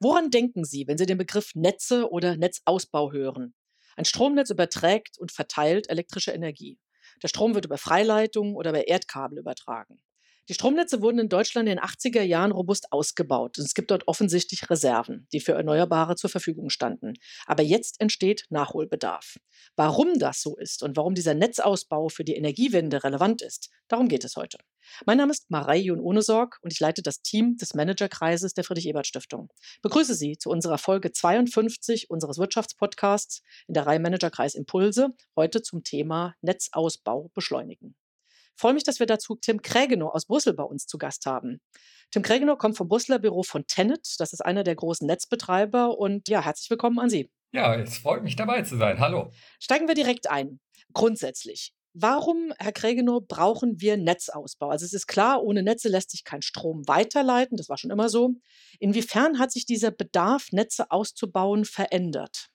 [0.00, 3.54] Woran denken Sie, wenn Sie den Begriff Netze oder Netzausbau hören?
[3.96, 6.78] Ein Stromnetz überträgt und verteilt elektrische Energie.
[7.22, 10.02] Der Strom wird über Freileitungen oder über Erdkabel übertragen.
[10.50, 13.56] Die Stromnetze wurden in Deutschland in den 80er Jahren robust ausgebaut.
[13.56, 17.14] Und es gibt dort offensichtlich Reserven, die für Erneuerbare zur Verfügung standen.
[17.46, 19.38] Aber jetzt entsteht Nachholbedarf.
[19.76, 24.24] Warum das so ist und warum dieser Netzausbau für die Energiewende relevant ist, darum geht
[24.24, 24.58] es heute.
[25.06, 29.52] Mein Name ist Marei Jun Ohnesorg und ich leite das Team des Managerkreises der Friedrich-Ebert-Stiftung.
[29.82, 35.84] Begrüße Sie zu unserer Folge 52 unseres Wirtschaftspodcasts in der Reihe Managerkreis Impulse, heute zum
[35.84, 37.94] Thema Netzausbau beschleunigen
[38.60, 41.60] freue mich, dass wir dazu Tim Krägenow aus Brüssel bei uns zu Gast haben.
[42.10, 44.16] Tim Krägenow kommt vom Brüsseler Büro von Tenet.
[44.18, 45.96] Das ist einer der großen Netzbetreiber.
[45.96, 47.30] Und ja, herzlich willkommen an Sie.
[47.52, 49.00] Ja, es freut mich dabei zu sein.
[49.00, 49.32] Hallo.
[49.58, 50.60] Steigen wir direkt ein.
[50.92, 51.72] Grundsätzlich.
[51.94, 54.68] Warum, Herr Krägenow, brauchen wir Netzausbau?
[54.68, 57.56] Also es ist klar, ohne Netze lässt sich kein Strom weiterleiten.
[57.56, 58.34] Das war schon immer so.
[58.78, 62.49] Inwiefern hat sich dieser Bedarf, Netze auszubauen, verändert?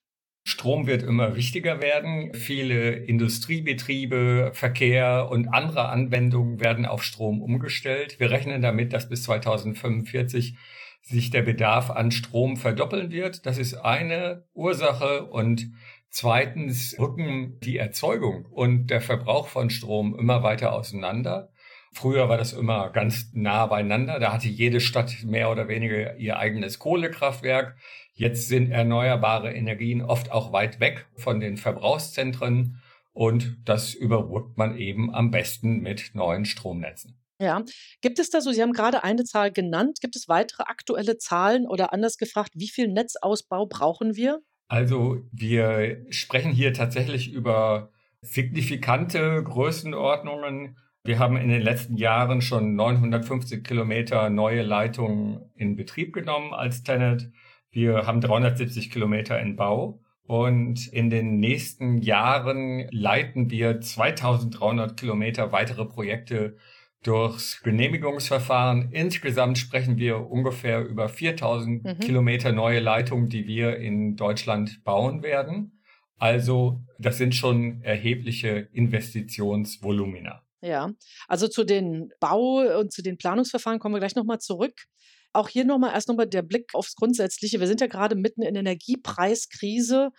[0.47, 2.31] Strom wird immer wichtiger werden.
[2.35, 8.19] Viele Industriebetriebe, Verkehr und andere Anwendungen werden auf Strom umgestellt.
[8.19, 10.55] Wir rechnen damit, dass bis 2045
[11.01, 13.47] sich der Bedarf an Strom verdoppeln wird.
[13.47, 15.25] Das ist eine Ursache.
[15.25, 15.71] Und
[16.09, 21.49] zweitens rücken die Erzeugung und der Verbrauch von Strom immer weiter auseinander.
[21.95, 24.19] Früher war das immer ganz nah beieinander.
[24.19, 27.77] Da hatte jede Stadt mehr oder weniger ihr eigenes Kohlekraftwerk.
[28.13, 32.81] Jetzt sind erneuerbare Energien oft auch weit weg von den Verbrauchszentren
[33.13, 37.17] und das überbrückt man eben am besten mit neuen Stromnetzen.
[37.39, 37.63] Ja,
[38.01, 41.65] gibt es da so, Sie haben gerade eine Zahl genannt, gibt es weitere aktuelle Zahlen
[41.65, 44.41] oder anders gefragt, wie viel Netzausbau brauchen wir?
[44.67, 47.89] Also wir sprechen hier tatsächlich über
[48.21, 50.77] signifikante Größenordnungen.
[51.05, 56.81] Wir haben in den letzten Jahren schon 950 Kilometer neue Leitungen in Betrieb genommen als
[56.81, 57.31] Tenet.
[57.69, 65.51] Wir haben 370 Kilometer in Bau und in den nächsten Jahren leiten wir 2300 Kilometer
[65.51, 66.57] weitere Projekte
[67.03, 68.89] durchs Genehmigungsverfahren.
[68.91, 71.99] Insgesamt sprechen wir ungefähr über 4000 mhm.
[71.99, 75.83] Kilometer neue Leitungen, die wir in Deutschland bauen werden.
[76.17, 80.44] Also das sind schon erhebliche Investitionsvolumina.
[80.65, 80.91] Ja,
[81.27, 84.87] also zu den Bau- und zu den Planungsverfahren kommen wir gleich nochmal zurück
[85.35, 87.59] auch hier nochmal erst nochmal der Blick aufs Grundsätzliche.
[87.59, 90.11] Wir sind ja gerade mitten in Energiepreiskrise.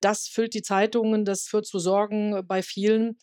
[0.00, 3.18] Das füllt die Zeitungen, das führt zu Sorgen bei vielen.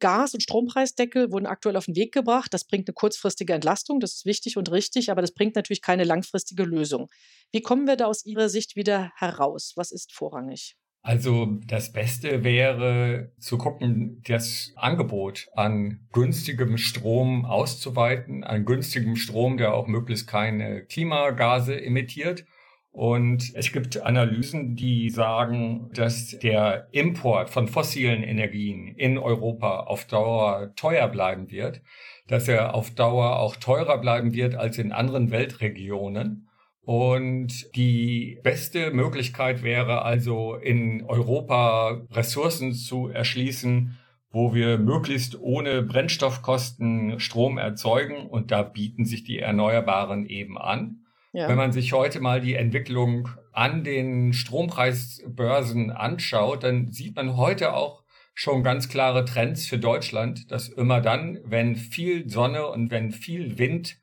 [0.00, 2.52] Gas- und Strompreisdeckel wurden aktuell auf den Weg gebracht.
[2.52, 6.04] Das bringt eine kurzfristige Entlastung, das ist wichtig und richtig, aber das bringt natürlich keine
[6.04, 7.08] langfristige Lösung.
[7.52, 9.72] Wie kommen wir da aus Ihrer Sicht wieder heraus?
[9.76, 10.76] Was ist vorrangig?
[11.06, 19.58] Also das Beste wäre zu gucken, das Angebot an günstigem Strom auszuweiten, an günstigem Strom,
[19.58, 22.46] der auch möglichst keine Klimagase emittiert.
[22.90, 30.06] Und es gibt Analysen, die sagen, dass der Import von fossilen Energien in Europa auf
[30.06, 31.82] Dauer teuer bleiben wird,
[32.28, 36.48] dass er auf Dauer auch teurer bleiben wird als in anderen Weltregionen
[36.84, 43.96] und die beste Möglichkeit wäre also in Europa Ressourcen zu erschließen,
[44.30, 48.26] wo wir möglichst ohne Brennstoffkosten Strom erzeugen.
[48.26, 51.04] Und da bieten sich die Erneuerbaren eben an.
[51.32, 51.48] Ja.
[51.48, 57.74] Wenn man sich heute mal die Entwicklung an den Strompreisbörsen anschaut, dann sieht man heute
[57.74, 58.02] auch
[58.34, 63.58] schon ganz klare Trends für Deutschland, dass immer dann, wenn viel Sonne und wenn viel
[63.58, 63.96] Wind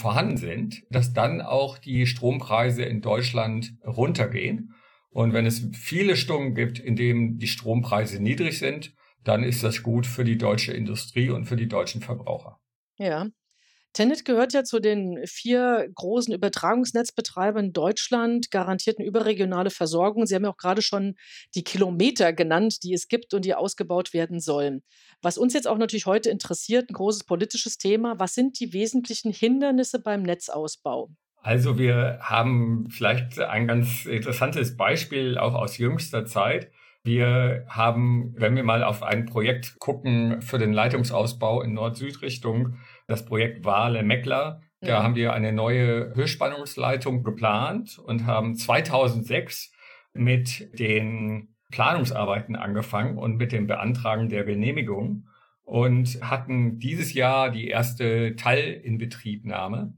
[0.00, 4.74] vorhanden sind, dass dann auch die Strompreise in Deutschland runtergehen.
[5.10, 8.94] Und wenn es viele Stunden gibt, in denen die Strompreise niedrig sind,
[9.24, 12.58] dann ist das gut für die deutsche Industrie und für die deutschen Verbraucher.
[12.96, 13.28] Ja.
[13.92, 20.26] Tenet gehört ja zu den vier großen Übertragungsnetzbetreibern in Deutschland, garantierten überregionale Versorgung.
[20.26, 21.16] Sie haben ja auch gerade schon
[21.56, 24.82] die Kilometer genannt, die es gibt und die ausgebaut werden sollen.
[25.22, 29.32] Was uns jetzt auch natürlich heute interessiert, ein großes politisches Thema, was sind die wesentlichen
[29.32, 31.10] Hindernisse beim Netzausbau?
[31.42, 36.70] Also wir haben vielleicht ein ganz interessantes Beispiel auch aus jüngster Zeit.
[37.02, 42.76] Wir haben, wenn wir mal auf ein Projekt gucken für den Leitungsausbau in Nord-Süd-Richtung,
[43.10, 44.62] das Projekt Wale-Meckler.
[44.80, 45.02] Da ja.
[45.02, 49.72] haben wir eine neue Höchstspannungsleitung geplant und haben 2006
[50.14, 55.28] mit den Planungsarbeiten angefangen und mit dem Beantragen der Genehmigung
[55.62, 59.94] und hatten dieses Jahr die erste Teilinbetriebnahme.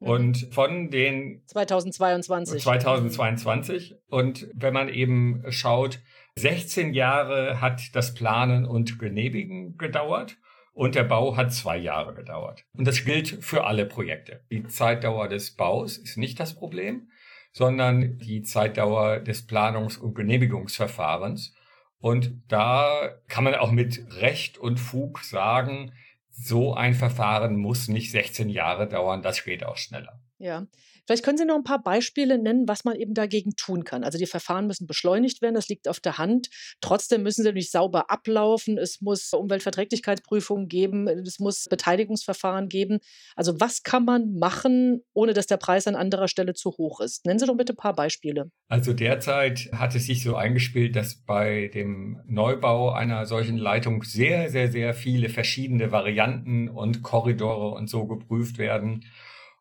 [0.00, 0.06] Mhm.
[0.06, 2.62] Und von den 2022.
[2.62, 3.94] 2022.
[4.08, 6.00] Und wenn man eben schaut,
[6.36, 10.36] 16 Jahre hat das Planen und Genehmigen gedauert
[10.74, 12.64] und der Bau hat zwei Jahre gedauert.
[12.76, 14.44] Und das gilt für alle Projekte.
[14.50, 17.08] Die Zeitdauer des Baus ist nicht das Problem,
[17.52, 21.54] sondern die Zeitdauer des Planungs- und Genehmigungsverfahrens.
[21.98, 25.92] Und da kann man auch mit Recht und Fug sagen,
[26.28, 30.20] so ein Verfahren muss nicht 16 Jahre dauern, das geht auch schneller.
[30.44, 30.66] Ja.
[31.06, 34.04] Vielleicht können Sie noch ein paar Beispiele nennen, was man eben dagegen tun kann.
[34.04, 36.50] Also die Verfahren müssen beschleunigt werden, das liegt auf der Hand.
[36.82, 38.76] Trotzdem müssen sie nicht sauber ablaufen.
[38.76, 42.98] Es muss Umweltverträglichkeitsprüfungen geben, es muss Beteiligungsverfahren geben.
[43.36, 47.24] Also was kann man machen, ohne dass der Preis an anderer Stelle zu hoch ist?
[47.24, 48.50] Nennen Sie doch bitte ein paar Beispiele.
[48.68, 54.50] Also derzeit hat es sich so eingespielt, dass bei dem Neubau einer solchen Leitung sehr,
[54.50, 59.06] sehr, sehr viele verschiedene Varianten und Korridore und so geprüft werden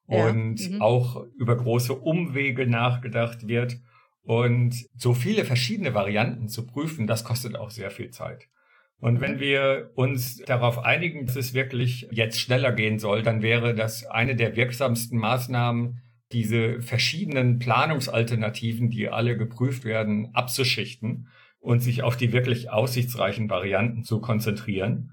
[0.05, 0.81] und ja, mhm.
[0.81, 3.77] auch über große Umwege nachgedacht wird.
[4.23, 8.47] Und so viele verschiedene Varianten zu prüfen, das kostet auch sehr viel Zeit.
[9.00, 9.39] Und wenn mhm.
[9.39, 14.35] wir uns darauf einigen, dass es wirklich jetzt schneller gehen soll, dann wäre das eine
[14.35, 16.01] der wirksamsten Maßnahmen,
[16.31, 21.27] diese verschiedenen Planungsalternativen, die alle geprüft werden, abzuschichten
[21.59, 25.11] und sich auf die wirklich aussichtsreichen Varianten zu konzentrieren.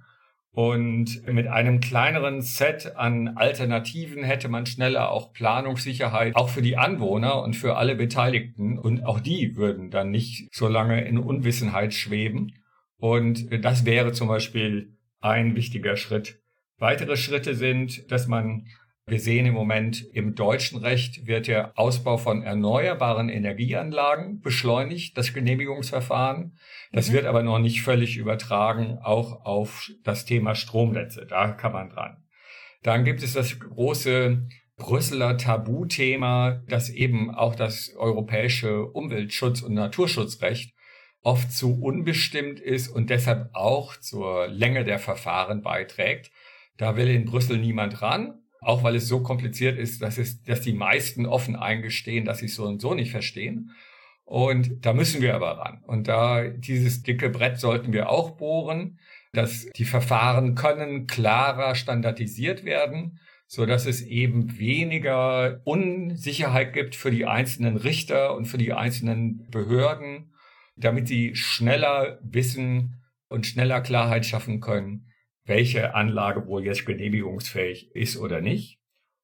[0.52, 6.76] Und mit einem kleineren Set an Alternativen hätte man schneller auch Planungssicherheit, auch für die
[6.76, 8.76] Anwohner und für alle Beteiligten.
[8.76, 12.54] Und auch die würden dann nicht so lange in Unwissenheit schweben.
[12.98, 16.40] Und das wäre zum Beispiel ein wichtiger Schritt.
[16.78, 18.66] Weitere Schritte sind, dass man
[19.10, 25.34] wir sehen im Moment im deutschen Recht wird der Ausbau von erneuerbaren Energieanlagen beschleunigt, das
[25.34, 26.56] Genehmigungsverfahren.
[26.92, 27.14] Das mhm.
[27.14, 31.26] wird aber noch nicht völlig übertragen, auch auf das Thema Stromnetze.
[31.26, 32.24] Da kann man dran.
[32.82, 34.46] Dann gibt es das große
[34.76, 40.72] Brüsseler Tabuthema, dass eben auch das europäische Umweltschutz- und Naturschutzrecht
[41.22, 46.30] oft zu unbestimmt ist und deshalb auch zur Länge der Verfahren beiträgt.
[46.78, 50.60] Da will in Brüssel niemand ran auch weil es so kompliziert ist, dass es, dass
[50.60, 53.72] die meisten offen eingestehen, dass sie es so und so nicht verstehen.
[54.24, 55.82] Und da müssen wir aber ran.
[55.86, 59.00] Und da dieses dicke Brett sollten wir auch bohren,
[59.32, 67.10] dass die Verfahren können klarer standardisiert werden, so dass es eben weniger Unsicherheit gibt für
[67.10, 70.32] die einzelnen Richter und für die einzelnen Behörden,
[70.76, 75.09] damit sie schneller wissen und schneller Klarheit schaffen können,
[75.50, 78.78] welche Anlage wohl jetzt genehmigungsfähig ist oder nicht.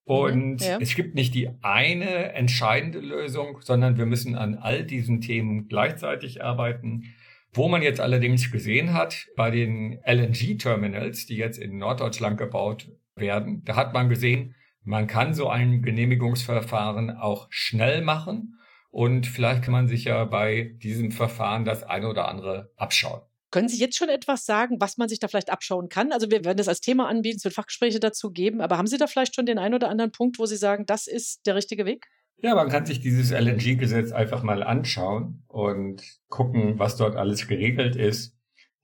[0.05, 0.79] Und ja.
[0.81, 6.45] es gibt nicht die eine entscheidende Lösung, sondern wir müssen an all diesen Themen gleichzeitig
[6.45, 7.15] arbeiten.
[7.53, 13.63] Wo man jetzt allerdings gesehen hat, bei den LNG-Terminals, die jetzt in Norddeutschland gebaut werden,
[13.65, 18.59] da hat man gesehen, man kann so ein Genehmigungsverfahren auch schnell machen.
[18.91, 23.23] Und vielleicht kann man sich ja bei diesem Verfahren das eine oder andere abschauen.
[23.57, 26.13] Können Sie jetzt schon etwas sagen, was man sich da vielleicht abschauen kann?
[26.13, 28.99] Also wir werden das als Thema anbieten, es wird Fachgespräche dazu geben, aber haben Sie
[28.99, 31.87] da vielleicht schon den einen oder anderen Punkt, wo Sie sagen, das ist der richtige
[31.87, 32.05] Weg?
[32.37, 37.97] Ja, man kann sich dieses LNG-Gesetz einfach mal anschauen und gucken, was dort alles geregelt
[37.97, 38.37] ist.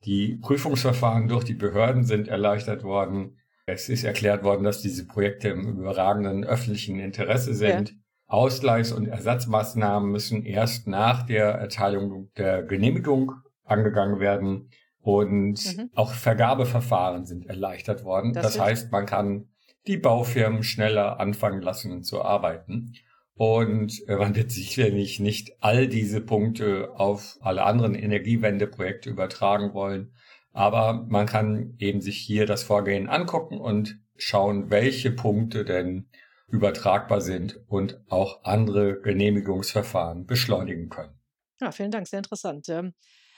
[0.06, 3.36] Die Prüfungsverfahren durch die Behörden sind erleichtert worden.
[3.66, 7.90] Es ist erklärt worden, dass diese Projekte im überragenden öffentlichen Interesse sind.
[7.90, 7.96] Ja.
[8.26, 13.32] Ausgleichs- und Ersatzmaßnahmen müssen erst nach der Erteilung der Genehmigung
[13.64, 14.70] angegangen werden.
[15.00, 15.90] Und mhm.
[15.94, 18.32] auch Vergabeverfahren sind erleichtert worden.
[18.32, 19.48] Das, das heißt, man kann
[19.86, 22.94] die Baufirmen schneller anfangen lassen zu arbeiten.
[23.34, 30.12] Und äh, man wird sicherlich nicht all diese Punkte auf alle anderen Energiewendeprojekte übertragen wollen.
[30.52, 36.08] Aber man kann eben sich hier das Vorgehen angucken und schauen, welche Punkte denn
[36.48, 41.18] übertragbar sind und auch andere Genehmigungsverfahren beschleunigen können.
[41.60, 42.66] Ja, vielen Dank, sehr interessant.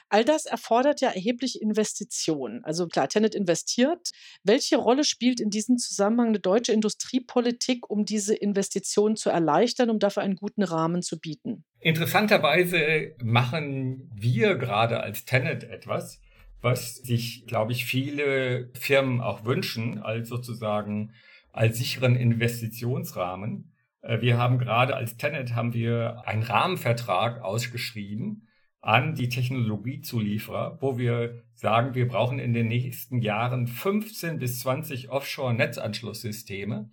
[0.09, 2.63] All das erfordert ja erhebliche Investitionen.
[2.65, 4.11] Also klar, Tenet investiert.
[4.43, 9.99] Welche Rolle spielt in diesem Zusammenhang eine deutsche Industriepolitik, um diese Investitionen zu erleichtern, um
[9.99, 11.65] dafür einen guten Rahmen zu bieten?
[11.81, 16.21] Interessanterweise machen wir gerade als Tenet etwas,
[16.61, 21.13] was sich, glaube ich, viele Firmen auch wünschen, als sozusagen
[21.53, 23.73] als sicheren Investitionsrahmen.
[24.01, 28.44] Äh, wir haben gerade als Tenet haben wir einen Rahmenvertrag ausgeschrieben,
[28.85, 35.09] an die Technologiezulieferer, wo wir sagen, wir brauchen in den nächsten Jahren 15 bis 20
[35.09, 36.91] Offshore-Netzanschlusssysteme.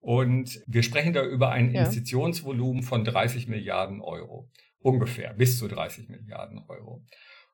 [0.00, 1.80] Und wir sprechen da über ein ja.
[1.80, 4.48] Investitionsvolumen von 30 Milliarden Euro.
[4.78, 7.04] Ungefähr, bis zu 30 Milliarden Euro.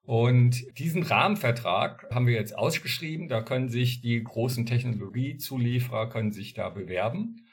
[0.02, 3.28] Und diesen Rahmenvertrag haben wir jetzt ausgeschrieben.
[3.28, 7.44] Da können sich die großen Technologiezulieferer können sich da bewerben.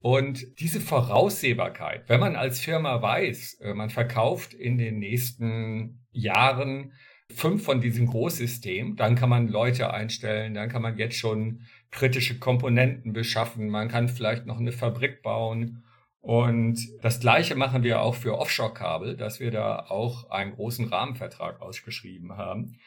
[0.00, 6.92] Und diese Voraussehbarkeit, wenn man als Firma weiß, äh, man verkauft in den nächsten Jahren
[7.34, 12.38] fünf von diesen Großsystemen, dann kann man Leute einstellen, dann kann man jetzt schon kritische
[12.38, 15.82] Komponenten beschaffen, man kann vielleicht noch eine Fabrik bauen
[16.20, 21.60] Und das Gleiche machen wir auch für Offshore-Kabel, dass wir da auch einen großen Rahmenvertrag
[21.60, 22.78] ausgeschrieben haben.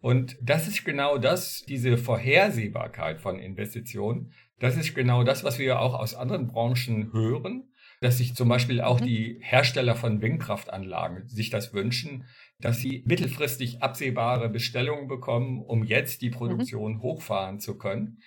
[0.00, 4.32] Und das ist genau das, diese Vorhersehbarkeit von Investitionen.
[4.60, 8.80] Das ist genau das, was wir auch aus anderen Branchen hören, dass sich zum Beispiel
[8.80, 9.04] auch mhm.
[9.04, 12.26] die Hersteller von Windkraftanlagen sich das wünschen,
[12.60, 16.34] dass sie mittelfristig absehbare Bestellungen bekommen, um jetzt die mhm.
[16.34, 17.02] Produktion mhm.
[17.02, 18.18] hochfahren zu können.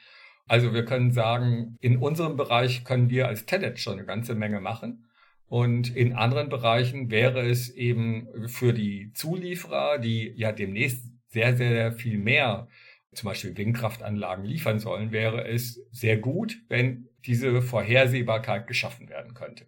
[0.47, 4.59] Also wir können sagen, in unserem Bereich können wir als Tenet schon eine ganze Menge
[4.59, 5.07] machen.
[5.47, 11.93] Und in anderen Bereichen wäre es eben für die Zulieferer, die ja demnächst sehr, sehr
[11.93, 12.67] viel mehr
[13.15, 19.65] zum Beispiel Windkraftanlagen liefern sollen, wäre es sehr gut, wenn diese Vorhersehbarkeit geschaffen werden könnte.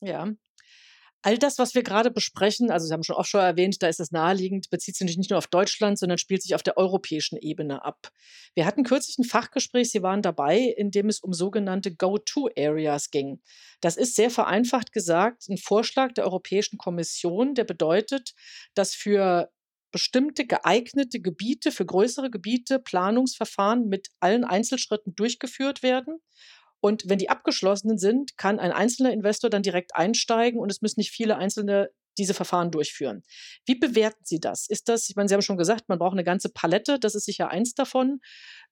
[0.00, 0.28] Ja,
[1.24, 4.10] All das, was wir gerade besprechen, also Sie haben schon offshore erwähnt, da ist es
[4.10, 8.08] naheliegend, bezieht sich nicht nur auf Deutschland, sondern spielt sich auf der europäischen Ebene ab.
[8.56, 13.40] Wir hatten kürzlich ein Fachgespräch, Sie waren dabei, in dem es um sogenannte Go-To-Areas ging.
[13.80, 18.34] Das ist sehr vereinfacht gesagt ein Vorschlag der Europäischen Kommission, der bedeutet,
[18.74, 19.48] dass für
[19.92, 26.18] bestimmte geeignete Gebiete, für größere Gebiete Planungsverfahren mit allen Einzelschritten durchgeführt werden
[26.82, 30.98] und wenn die abgeschlossenen sind, kann ein einzelner Investor dann direkt einsteigen und es müssen
[30.98, 33.22] nicht viele einzelne diese Verfahren durchführen.
[33.64, 34.68] Wie bewerten Sie das?
[34.68, 37.24] Ist das, ich meine, Sie haben schon gesagt, man braucht eine ganze Palette, das ist
[37.24, 38.18] sicher eins davon.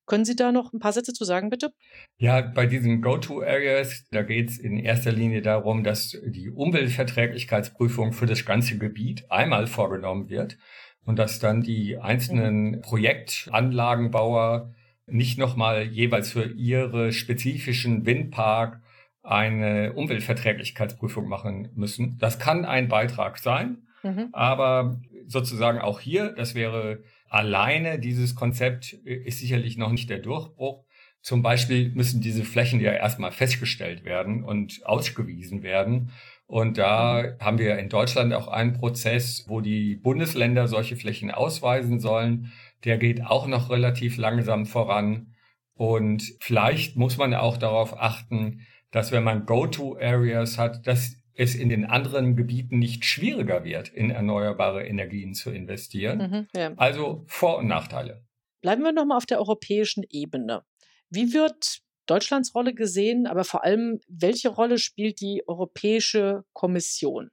[0.07, 1.73] Können Sie da noch ein paar Sätze zu sagen, bitte?
[2.19, 8.27] Ja, bei diesen Go-To-Areas, da geht es in erster Linie darum, dass die Umweltverträglichkeitsprüfung für
[8.27, 10.59] das ganze Gebiet einmal vorgenommen wird
[11.05, 12.81] und dass dann die einzelnen mhm.
[12.83, 14.75] Projektanlagenbauer
[15.07, 18.81] nicht nochmal jeweils für ihre spezifischen Windpark
[19.23, 22.17] eine Umweltverträglichkeitsprüfung machen müssen.
[22.19, 24.29] Das kann ein Beitrag sein, mhm.
[24.33, 30.85] aber sozusagen auch hier, das wäre alleine dieses Konzept ist sicherlich noch nicht der Durchbruch.
[31.23, 36.11] Zum Beispiel müssen diese Flächen ja erstmal festgestellt werden und ausgewiesen werden.
[36.51, 42.01] Und da haben wir in Deutschland auch einen Prozess, wo die Bundesländer solche Flächen ausweisen
[42.01, 42.51] sollen
[42.85, 45.35] der geht auch noch relativ langsam voran.
[45.75, 51.69] Und vielleicht muss man auch darauf achten, dass wenn man Go-to-Areas hat, dass es in
[51.69, 56.19] den anderen Gebieten nicht schwieriger wird, in erneuerbare Energien zu investieren.
[56.19, 56.73] Mhm, ja.
[56.77, 58.25] Also Vor- und Nachteile.
[58.61, 60.63] Bleiben wir nochmal auf der europäischen Ebene.
[61.09, 61.81] Wie wird
[62.11, 67.31] Deutschlands Rolle gesehen, aber vor allem, welche Rolle spielt die Europäische Kommission?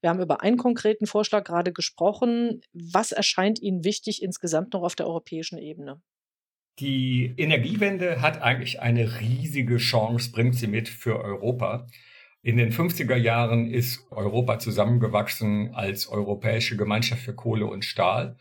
[0.00, 2.60] Wir haben über einen konkreten Vorschlag gerade gesprochen.
[2.72, 6.00] Was erscheint Ihnen wichtig insgesamt noch auf der europäischen Ebene?
[6.78, 11.88] Die Energiewende hat eigentlich eine riesige Chance, bringt sie mit für Europa.
[12.42, 18.36] In den 50er Jahren ist Europa zusammengewachsen als Europäische Gemeinschaft für Kohle und Stahl.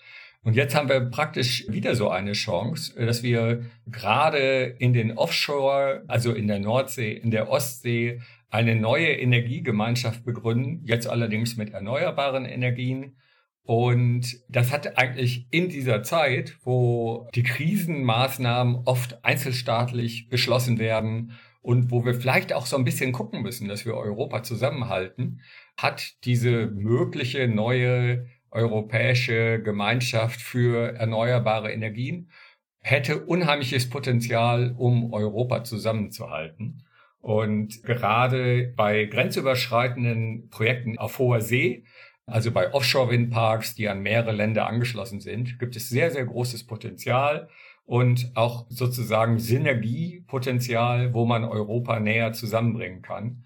[0.48, 6.06] Und jetzt haben wir praktisch wieder so eine Chance, dass wir gerade in den Offshore,
[6.08, 12.46] also in der Nordsee, in der Ostsee, eine neue Energiegemeinschaft begründen, jetzt allerdings mit erneuerbaren
[12.46, 13.18] Energien.
[13.64, 21.92] Und das hat eigentlich in dieser Zeit, wo die Krisenmaßnahmen oft einzelstaatlich beschlossen werden und
[21.92, 25.42] wo wir vielleicht auch so ein bisschen gucken müssen, dass wir Europa zusammenhalten,
[25.76, 28.28] hat diese mögliche neue
[28.58, 32.32] europäische Gemeinschaft für erneuerbare Energien
[32.80, 36.84] hätte unheimliches Potenzial, um Europa zusammenzuhalten.
[37.20, 41.84] Und gerade bei grenzüberschreitenden Projekten auf hoher See,
[42.26, 47.50] also bei Offshore-Windparks, die an mehrere Länder angeschlossen sind, gibt es sehr, sehr großes Potenzial
[47.86, 53.46] und auch sozusagen Synergiepotenzial, wo man Europa näher zusammenbringen kann.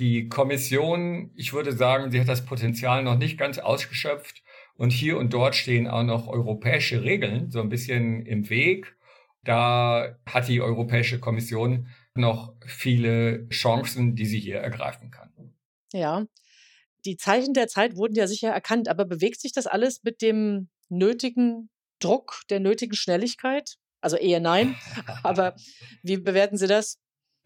[0.00, 4.42] Die Kommission, ich würde sagen, sie hat das Potenzial noch nicht ganz ausgeschöpft
[4.80, 8.96] und hier und dort stehen auch noch europäische Regeln so ein bisschen im Weg.
[9.44, 15.34] Da hat die Europäische Kommission noch viele Chancen, die sie hier ergreifen kann.
[15.92, 16.24] Ja,
[17.04, 20.70] die Zeichen der Zeit wurden ja sicher erkannt, aber bewegt sich das alles mit dem
[20.88, 21.68] nötigen
[21.98, 23.76] Druck, der nötigen Schnelligkeit?
[24.00, 24.76] Also eher nein,
[25.22, 25.56] aber
[26.02, 26.96] wie bewerten Sie das?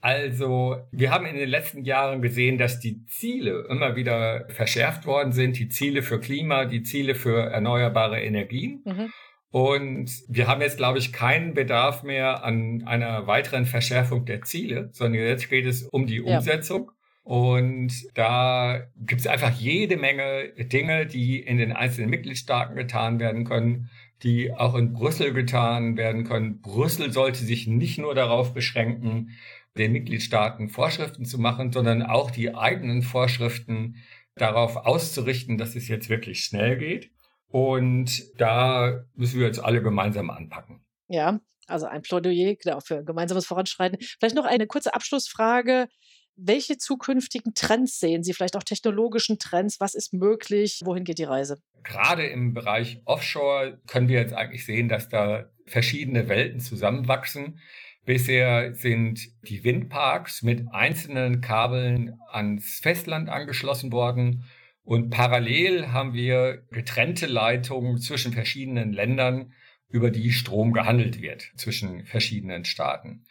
[0.04, 5.32] Also, wir haben in den letzten Jahren gesehen, dass die Ziele immer wieder verschärft worden
[5.32, 8.82] sind, die Ziele für Klima, die Ziele für erneuerbare Energien.
[8.84, 9.12] Mhm.
[9.48, 14.90] Und wir haben jetzt, glaube ich, keinen Bedarf mehr an einer weiteren Verschärfung der Ziele,
[14.92, 16.90] sondern jetzt geht es um die Umsetzung.
[16.90, 17.32] Ja.
[17.32, 23.46] Und da gibt es einfach jede Menge Dinge, die in den einzelnen Mitgliedstaaten getan werden
[23.46, 23.88] können,
[24.22, 26.60] die auch in Brüssel getan werden können.
[26.60, 29.30] Brüssel sollte sich nicht nur darauf beschränken,
[29.76, 33.96] den Mitgliedstaaten Vorschriften zu machen, sondern auch die eigenen Vorschriften
[34.36, 37.10] darauf auszurichten, dass es jetzt wirklich schnell geht.
[37.48, 40.84] Und da müssen wir jetzt alle gemeinsam anpacken.
[41.08, 43.98] Ja, also ein Plädoyer genau, für gemeinsames Voranschreiten.
[44.18, 45.88] Vielleicht noch eine kurze Abschlussfrage.
[46.36, 49.80] Welche zukünftigen Trends sehen Sie, vielleicht auch technologischen Trends?
[49.80, 50.80] Was ist möglich?
[50.84, 51.58] Wohin geht die Reise?
[51.82, 57.60] Gerade im Bereich Offshore können wir jetzt eigentlich sehen, dass da verschiedene Welten zusammenwachsen.
[58.04, 64.44] Bisher sind die Windparks mit einzelnen Kabeln ans Festland angeschlossen worden
[64.82, 69.52] und parallel haben wir getrennte Leitungen zwischen verschiedenen Ländern,
[69.88, 73.24] über die Strom gehandelt wird zwischen verschiedenen Staaten.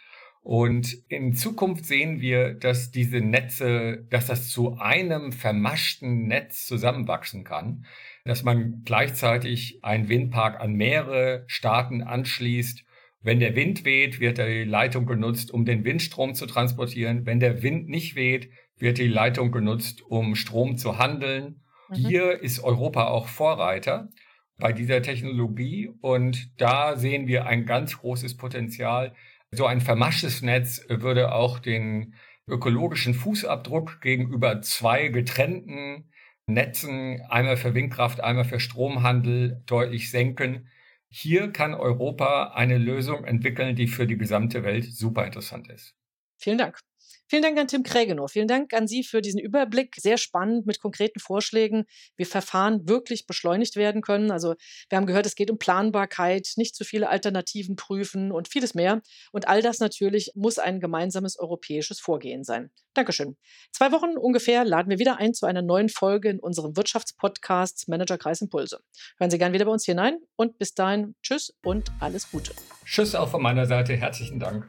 [0.44, 7.46] Und in Zukunft sehen wir, dass diese Netze, dass das zu einem vermaschten Netz zusammenwachsen
[7.46, 7.86] kann,
[8.26, 12.84] dass man gleichzeitig einen Windpark an mehrere Staaten anschließt.
[13.22, 17.26] Wenn der Wind weht, wird die Leitung genutzt, um den Windstrom zu transportieren.
[17.26, 21.62] Wenn der Wind nicht weht, wird die Leitung genutzt, um Strom zu handeln.
[21.88, 21.96] Mhm.
[21.96, 24.10] Hier ist Europa auch Vorreiter
[24.58, 29.14] bei dieser Technologie und da sehen wir ein ganz großes Potenzial.
[29.54, 32.16] So ein vermaschtes Netz würde auch den
[32.48, 36.12] ökologischen Fußabdruck gegenüber zwei getrennten
[36.46, 40.68] Netzen, einmal für Windkraft, einmal für Stromhandel, deutlich senken.
[41.10, 45.96] Hier kann Europa eine Lösung entwickeln, die für die gesamte Welt super interessant ist.
[46.38, 46.80] Vielen Dank.
[47.28, 48.32] Vielen Dank an Tim Krägenow.
[48.32, 49.96] Vielen Dank an Sie für diesen Überblick.
[49.98, 54.30] Sehr spannend mit konkreten Vorschlägen, wie Verfahren wirklich beschleunigt werden können.
[54.30, 54.56] Also
[54.90, 59.02] wir haben gehört, es geht um Planbarkeit, nicht zu viele Alternativen prüfen und vieles mehr.
[59.32, 62.72] Und all das natürlich muss ein gemeinsames europäisches Vorgehen sein.
[62.94, 63.36] Dankeschön.
[63.72, 68.42] Zwei Wochen ungefähr laden wir wieder ein zu einer neuen Folge in unserem Wirtschaftspodcast Managerkreis
[68.42, 68.80] Impulse.
[69.18, 72.54] Hören Sie gern wieder bei uns hinein und bis dahin Tschüss und alles Gute.
[72.86, 73.96] Tschüss auch von meiner Seite.
[73.96, 74.68] Herzlichen Dank.